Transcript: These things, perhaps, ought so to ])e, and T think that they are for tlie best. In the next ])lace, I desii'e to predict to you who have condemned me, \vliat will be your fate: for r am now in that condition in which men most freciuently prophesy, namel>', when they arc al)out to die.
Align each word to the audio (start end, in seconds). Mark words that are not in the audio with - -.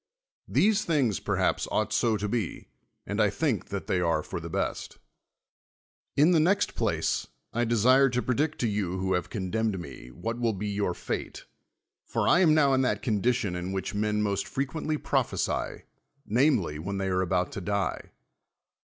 These 0.47 0.83
things, 0.83 1.19
perhaps, 1.19 1.67
ought 1.71 1.93
so 1.93 2.17
to 2.17 2.35
])e, 2.35 2.69
and 3.05 3.19
T 3.19 3.29
think 3.29 3.65
that 3.67 3.85
they 3.85 4.01
are 4.01 4.23
for 4.23 4.39
tlie 4.41 4.51
best. 4.51 4.97
In 6.17 6.31
the 6.31 6.39
next 6.39 6.81
])lace, 6.81 7.27
I 7.53 7.65
desii'e 7.65 8.11
to 8.13 8.21
predict 8.23 8.57
to 8.61 8.67
you 8.67 8.97
who 8.97 9.13
have 9.13 9.29
condemned 9.29 9.79
me, 9.79 10.09
\vliat 10.09 10.39
will 10.39 10.53
be 10.53 10.69
your 10.69 10.95
fate: 10.95 11.45
for 12.03 12.27
r 12.27 12.39
am 12.39 12.55
now 12.55 12.73
in 12.73 12.81
that 12.81 13.03
condition 13.03 13.55
in 13.55 13.73
which 13.73 13.93
men 13.93 14.23
most 14.23 14.47
freciuently 14.47 14.97
prophesy, 15.03 15.83
namel>', 16.27 16.79
when 16.79 16.97
they 16.97 17.11
arc 17.11 17.29
al)out 17.29 17.51
to 17.51 17.61
die. 17.61 18.09